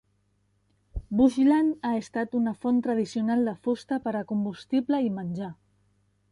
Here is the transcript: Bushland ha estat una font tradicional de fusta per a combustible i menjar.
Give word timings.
Bushland 1.19 1.85
ha 1.89 1.91
estat 1.99 2.33
una 2.41 2.55
font 2.65 2.81
tradicional 2.89 3.47
de 3.51 3.55
fusta 3.69 4.01
per 4.07 4.17
a 4.23 4.27
combustible 4.35 5.05
i 5.11 5.15
menjar. 5.21 5.55